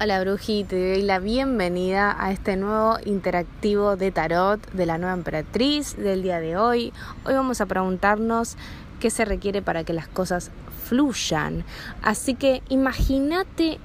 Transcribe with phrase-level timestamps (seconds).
[0.00, 5.12] Hola Bruji, te doy la bienvenida a este nuevo interactivo de tarot de la nueva
[5.12, 6.92] emperatriz del día de hoy.
[7.24, 8.56] Hoy vamos a preguntarnos
[9.00, 10.52] qué se requiere para que las cosas
[10.84, 11.64] fluyan.
[12.00, 13.80] Así que imagínate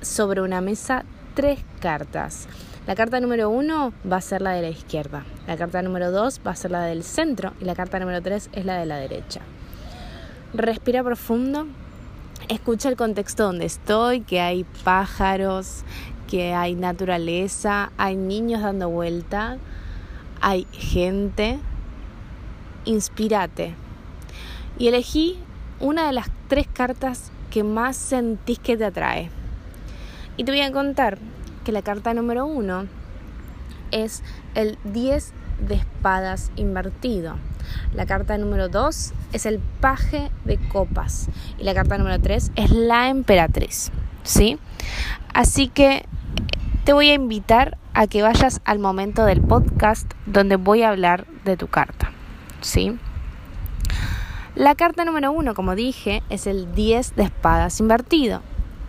[0.00, 1.04] sobre una mesa
[1.36, 2.48] tres cartas.
[2.88, 6.40] La carta número uno va a ser la de la izquierda, la carta número dos
[6.44, 8.96] va a ser la del centro y la carta número tres es la de la
[8.96, 9.40] derecha.
[10.52, 11.68] Respira profundo
[12.48, 15.84] escucha el contexto donde estoy, que hay pájaros,
[16.28, 19.58] que hay naturaleza, hay niños dando vuelta,
[20.40, 21.58] hay gente.
[22.84, 23.74] Inspírate.
[24.78, 25.38] Y elegí
[25.80, 29.30] una de las tres cartas que más sentís que te atrae.
[30.36, 31.18] Y te voy a contar
[31.64, 32.86] que la carta número uno
[33.90, 34.22] es
[34.54, 35.32] el 10
[35.66, 37.36] de espadas invertido.
[37.94, 41.28] La carta número 2 es el paje de copas
[41.58, 43.90] y la carta número 3 es la emperatriz,
[44.22, 44.58] ¿sí?
[45.32, 46.06] Así que
[46.84, 51.26] te voy a invitar a que vayas al momento del podcast donde voy a hablar
[51.44, 52.10] de tu carta,
[52.60, 52.98] ¿sí?
[54.54, 58.42] La carta número 1, como dije, es el 10 de espadas invertido.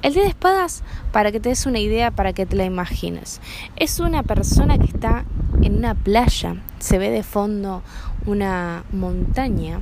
[0.05, 3.41] El 10 de espadas, para que te des una idea, para que te la imagines,
[3.75, 5.25] es una persona que está
[5.63, 7.81] en una playa, se ve de fondo
[8.27, 9.81] una montaña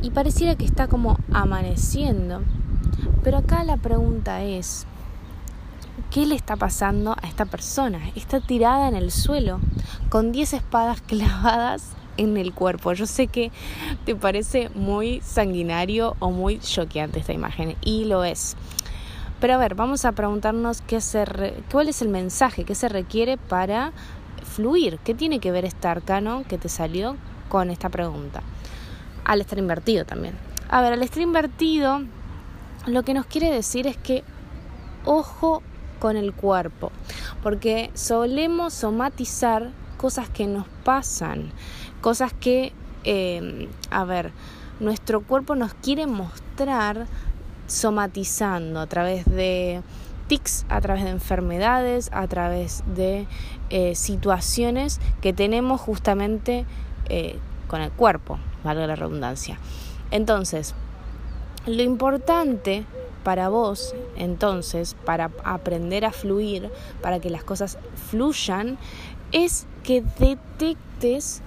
[0.00, 2.40] y pareciera que está como amaneciendo.
[3.22, 4.86] Pero acá la pregunta es,
[6.10, 8.00] ¿qué le está pasando a esta persona?
[8.14, 9.60] Está tirada en el suelo
[10.08, 12.94] con 10 espadas clavadas en el cuerpo.
[12.94, 13.52] Yo sé que
[14.06, 18.56] te parece muy sanguinario o muy choqueante esta imagen y lo es.
[19.42, 21.24] Pero a ver, vamos a preguntarnos qué se
[21.72, 23.90] cuál es el mensaje que se requiere para
[24.44, 25.00] fluir.
[25.00, 27.16] ¿Qué tiene que ver este arcano que te salió
[27.48, 28.40] con esta pregunta?
[29.24, 30.36] Al estar invertido también.
[30.68, 32.02] A ver, al estar invertido,
[32.86, 34.22] lo que nos quiere decir es que
[35.06, 35.60] ojo
[35.98, 36.92] con el cuerpo,
[37.42, 41.50] porque solemos somatizar cosas que nos pasan,
[42.00, 44.30] cosas que, em, a ver,
[44.78, 47.08] nuestro cuerpo nos quiere mostrar
[47.72, 49.82] somatizando a través de
[50.70, 53.26] a través de enfermedades, a través de
[53.68, 56.64] eh, situaciones que tenemos justamente
[57.10, 57.38] eh,
[57.68, 59.58] con el cuerpo, valga la redundancia.
[60.10, 60.74] Entonces,
[61.66, 62.86] lo importante
[63.24, 66.70] para vos, entonces, para aprender a fluir,
[67.02, 67.76] para que las cosas
[68.10, 68.78] fluyan,
[69.32, 71.42] es que detectes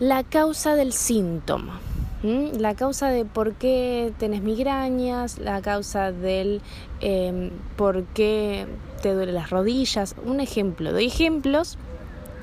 [0.00, 1.78] la causa del síntoma.
[2.22, 6.60] La causa de por qué tenés migrañas, la causa del
[7.00, 8.66] em, por qué
[9.02, 10.14] te duelen las rodillas.
[10.24, 11.78] Un ejemplo, doy ejemplos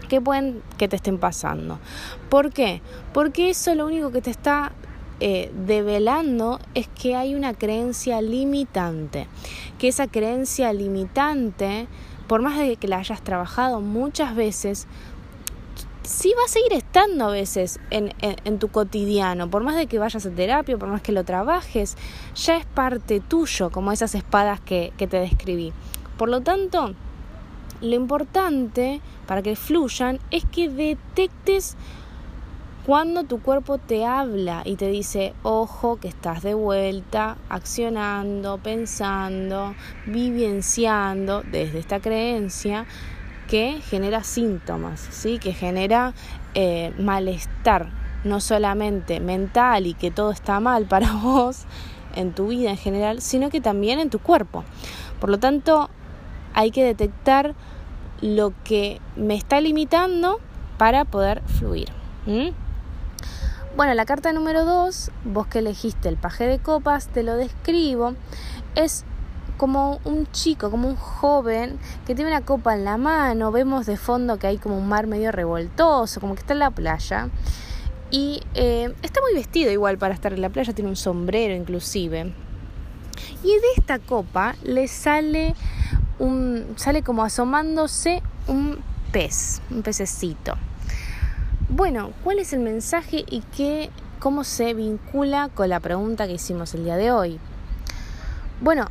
[0.10, 1.80] que pueden que te estén pasando.
[2.30, 2.82] ¿Por qué?
[3.14, 4.74] Porque eso lo único que te está
[5.22, 9.28] eh, develando es que hay una creencia limitante.
[9.78, 11.88] Que esa creencia limitante,
[12.28, 14.88] por más de que la hayas trabajado muchas veces,
[16.10, 20.00] sí va a seguir estando a veces en, en, tu cotidiano, por más de que
[20.00, 21.98] vayas a terapia, por más que lo trabajes,
[22.36, 25.72] ya es parte tuyo, como esas espadas que, que te describí.
[26.18, 26.96] Por lo tanto,
[27.82, 31.78] lo importante para que fluyan es que detectes
[32.88, 39.76] cuando tu cuerpo te habla y te dice, ojo, que estás de vuelta, accionando, pensando,
[40.08, 42.88] vivenciando desde esta creencia
[43.50, 45.40] que genera síntomas, ¿sí?
[45.40, 46.14] que genera
[46.54, 47.90] eh, malestar,
[48.24, 51.66] no solamente mental y que todo está mal para vos
[52.16, 54.64] en tu vida en general, sino que también en tu cuerpo.
[55.20, 55.90] Por lo tanto,
[56.54, 57.56] hay que detectar
[58.22, 60.40] lo que me está limitando
[60.78, 61.90] para poder fluir.
[63.76, 68.14] Bueno, la carta número 2, vos que elegiste el paje de copas, te lo describo,
[68.76, 69.06] es
[69.60, 71.78] como un chico, como un joven
[72.08, 75.06] que tiene una copa en la mano, vemos de fondo que hay como un mar
[75.06, 77.30] medio revoltoso, como que está en la playa.
[78.10, 82.34] Y eh, está muy vestido igual para estar en la playa, tiene un sombrero inclusive.
[83.44, 85.54] Y de esta copa le sale
[86.20, 86.74] un.
[86.78, 88.80] sale como asomándose un
[89.12, 90.56] pez, un pececito.
[91.68, 93.90] Bueno, ¿cuál es el mensaje y qué,
[94.20, 97.40] cómo se vincula con la pregunta que hicimos el día de hoy?
[98.62, 98.88] Bueno,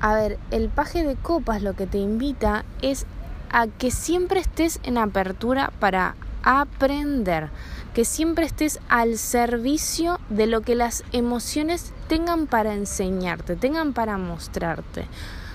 [0.00, 3.06] a ver, el paje de copas lo que te invita es
[3.50, 7.48] a que siempre estés en apertura para aprender,
[7.94, 14.18] que siempre estés al servicio de lo que las emociones tengan para enseñarte, tengan para
[14.18, 15.06] mostrarte.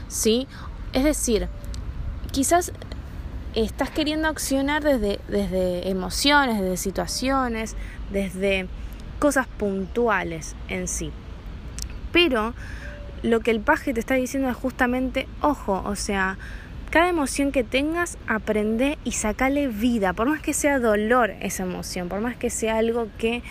[0.07, 0.47] ¿Sí?
[0.93, 1.47] Es decir,
[2.31, 2.73] quizás
[3.55, 7.75] estás queriendo accionar desde, desde emociones, desde situaciones,
[8.11, 8.67] desde
[9.19, 11.11] cosas puntuales en sí.
[12.11, 12.53] Pero
[13.23, 16.38] lo que el paje te está diciendo es justamente, ojo, o sea,
[16.89, 22.09] cada emoción que tengas, aprende y sacale vida, por más que sea dolor esa emoción,
[22.09, 23.44] por más que sea algo que,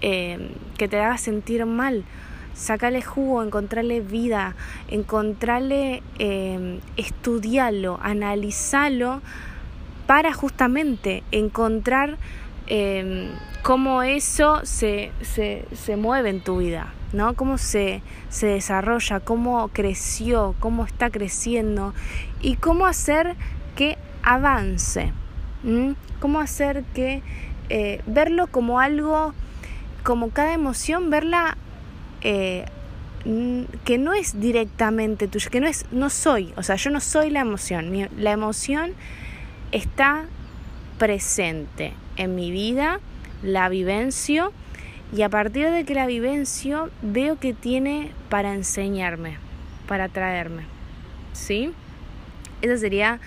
[0.00, 2.04] eh, que te haga sentir mal,
[2.54, 4.54] sacale jugo, encontrarle vida,
[4.88, 9.22] encontrarle, eh, estudiarlo, analizarlo
[10.06, 12.16] para justamente encontrar
[12.66, 13.30] eh,
[13.62, 17.34] cómo eso se, se, se, mueve en tu vida, ¿no?
[17.34, 21.94] Cómo se, se desarrolla, cómo creció, cómo está creciendo
[22.42, 23.36] y cómo hacer
[23.76, 25.12] que avance,
[26.20, 27.22] cómo hacer que
[27.70, 29.32] eh, verlo como algo,
[30.02, 31.56] como cada emoción, verla
[32.20, 32.66] eh,
[33.84, 37.30] que no es directamente tuya, que no es, no soy, o sea, yo no soy
[37.30, 38.92] la emoción, la emoción
[39.72, 40.26] está
[40.98, 43.00] presente en mi vida,
[43.42, 44.52] la vivencio
[45.14, 49.38] y a partir de que la vivencio veo que tiene para enseñarme,
[49.86, 50.64] para traerme.
[51.32, 51.72] ¿Sí?
[52.62, 53.20] Ese sería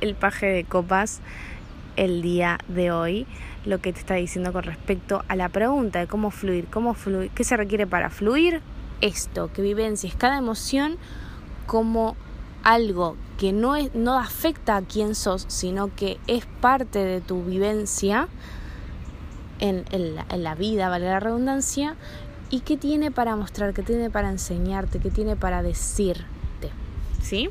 [0.00, 1.20] el paje de copas
[1.96, 3.26] el día de hoy,
[3.64, 7.30] lo que te está diciendo con respecto a la pregunta de cómo fluir, cómo fluir,
[7.30, 8.60] qué se requiere para fluir,
[9.00, 10.98] esto, que vivencias cada emoción
[11.66, 12.16] como
[12.62, 17.42] algo que no, es, no afecta a quién sos, sino que es parte de tu
[17.42, 18.28] vivencia
[19.64, 21.96] en, la, vida, vale la redundancia,
[22.50, 26.70] y qué tiene para mostrar, qué tiene para enseñarte, qué tiene para decirte.
[27.22, 27.48] ¿Sí?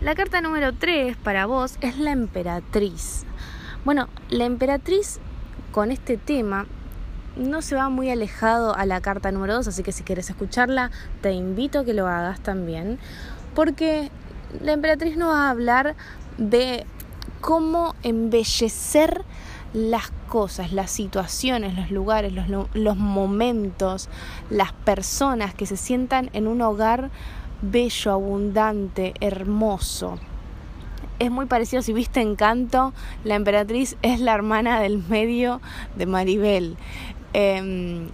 [0.00, 3.24] La carta número 3 para vos es la emperatriz.
[3.84, 5.20] Bueno, la emperatriz
[5.70, 6.66] con este tema
[7.36, 10.90] no se va muy alejado a la carta número 2, así que si quieres escucharla,
[11.20, 12.98] te invito a que lo hagas también,
[13.54, 14.10] porque
[14.60, 15.94] la emperatriz nos va a hablar
[16.36, 16.84] de
[17.40, 19.24] cómo embellecer
[19.72, 24.08] las cosas, las situaciones, los lugares, los, momentos,
[24.50, 27.10] las personas que se sientan en un hogar
[27.62, 30.18] bello, abundante, hermoso.
[31.18, 32.92] Es muy parecido, si viste Encanto,
[33.24, 35.60] la emperatriz es la hermana del medio
[35.96, 36.76] de Maribel.
[37.32, 38.08] Em,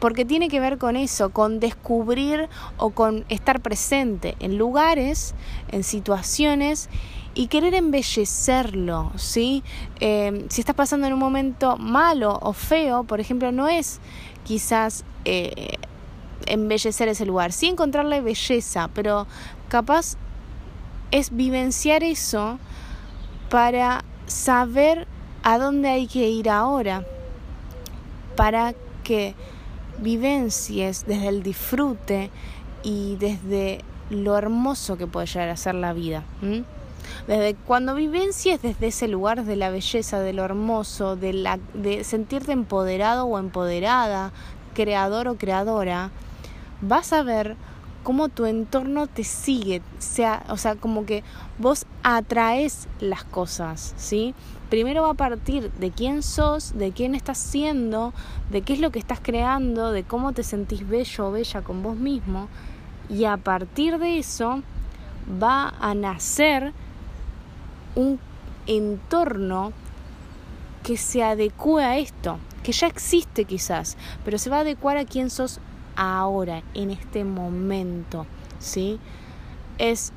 [0.00, 5.34] porque tiene que ver con eso, con descubrir o con estar presente en lugares,
[5.70, 6.88] en situaciones
[7.34, 9.62] y querer embellecerlo, ¿sí?
[10.00, 14.00] Em, si estás pasando en un momento malo o feo, por ejemplo, no es
[14.44, 15.76] quizás eh,
[16.46, 19.26] embellecer ese lugar, sí encontrarle belleza, pero
[19.68, 20.16] capaz
[21.10, 22.58] es vivenciar eso
[23.48, 25.06] para saber
[25.42, 27.04] a dónde hay que ir ahora,
[28.36, 28.74] para
[29.04, 29.34] que
[29.98, 32.30] vivencies desde el disfrute
[32.82, 33.80] y desde
[34.10, 36.24] lo hermoso que puede llegar a ser la vida.
[37.26, 43.26] Desde cuando vivencies desde ese lugar de la belleza, de lo hermoso, de sentirte empoderado
[43.26, 44.32] o empoderada,
[44.74, 46.10] creador o creadora,
[46.80, 47.56] vas a ver
[48.02, 51.22] cómo tu entorno te sigue, sea, o sea, como que
[51.58, 54.34] vos atraes las cosas, ¿sí?
[54.72, 58.14] primero va a partir de quién sos, de quién estás siendo,
[58.50, 61.82] de qué es lo que estás creando, de cómo te sentís bello o bella con
[61.82, 62.48] vos mismo.
[63.10, 64.62] Y a partir de eso
[65.42, 66.72] va a nacer
[67.94, 68.18] un
[68.66, 69.72] entorno
[70.82, 75.04] que se adecue a esto, que ya existe quizás, pero se va a adecuar a
[75.04, 75.60] quién sos
[75.96, 78.26] ahora, en este momento,
[78.58, 78.98] ¿sí?
[79.78, 80.12] Es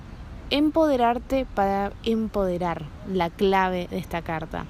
[0.50, 4.66] empoderarte para empoderar, la clave de esta carta.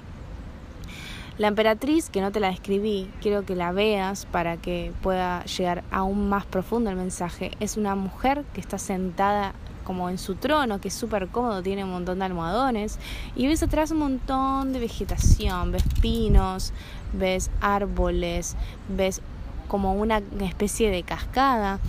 [1.38, 5.84] La emperatriz, que no te la escribí, quiero que la veas para que pueda llegar
[5.90, 7.50] aún más profundo el mensaje.
[7.60, 9.52] Es una mujer que está sentada
[9.86, 12.98] como en su trono, que es súper cómodo, tiene un montón de almohadones,
[13.34, 16.72] y ves atrás un montón de vegetación, ves pinos,
[17.14, 18.56] ves árboles,
[18.88, 19.22] ves
[19.68, 21.80] como una especie de cascada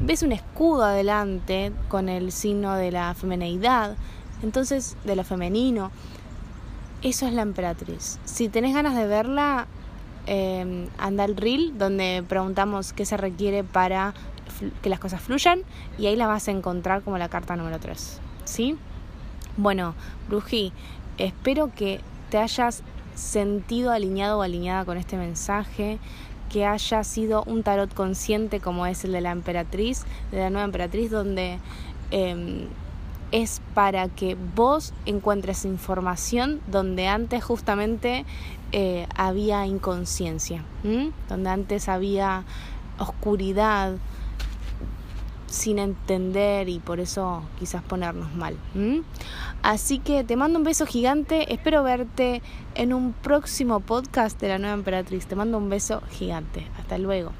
[0.00, 3.96] ves un escudo adelante con el signo de la femineidad,
[4.42, 5.90] entonces de lo femenino.
[7.02, 8.18] Eso es la emperatriz.
[8.24, 9.66] Si tenés ganas de verla,
[10.26, 14.14] eh, anda al reel donde preguntamos qué se requiere para
[14.82, 15.60] que las cosas fluyan
[15.98, 18.20] y ahí la vas a encontrar como la carta número 3.
[18.44, 18.76] ¿Sí?
[19.56, 19.94] Bueno,
[20.28, 20.72] Brují,
[21.18, 22.00] espero que
[22.30, 22.82] te hayas
[23.14, 25.98] sentido alineado o alineada con este mensaje
[26.50, 30.64] que haya sido un tarot consciente como es el de la emperatriz, de la nueva
[30.64, 31.58] emperatriz, donde
[32.10, 32.68] em,
[33.32, 38.24] es para que vos encuentres información donde antes justamente
[38.72, 40.62] eh, había inconsciencia,
[41.28, 42.44] donde antes había
[42.98, 43.94] oscuridad
[45.46, 48.56] sin entender y por eso quizás ponernos mal.
[49.62, 51.52] Así que te mando un beso gigante.
[51.52, 52.42] Espero verte
[52.74, 55.26] en un próximo podcast de la nueva emperatriz.
[55.26, 56.66] Te mando un beso gigante.
[56.78, 57.32] Hasta luego.